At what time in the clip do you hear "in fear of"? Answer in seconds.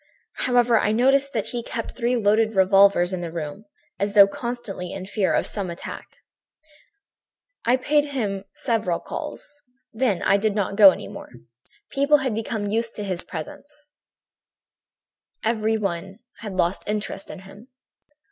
4.91-5.45